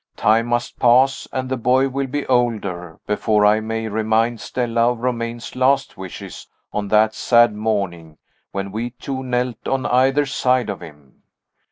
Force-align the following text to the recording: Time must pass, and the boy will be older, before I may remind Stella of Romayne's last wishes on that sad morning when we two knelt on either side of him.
Time 0.17 0.47
must 0.47 0.79
pass, 0.79 1.27
and 1.31 1.47
the 1.47 1.55
boy 1.57 1.87
will 1.87 2.07
be 2.07 2.25
older, 2.25 2.99
before 3.05 3.45
I 3.45 3.59
may 3.59 3.87
remind 3.87 4.41
Stella 4.41 4.89
of 4.93 4.97
Romayne's 4.97 5.55
last 5.55 5.95
wishes 5.95 6.47
on 6.73 6.87
that 6.87 7.13
sad 7.13 7.53
morning 7.53 8.17
when 8.51 8.71
we 8.71 8.89
two 8.89 9.21
knelt 9.21 9.67
on 9.67 9.85
either 9.85 10.25
side 10.25 10.71
of 10.71 10.81
him. 10.81 11.21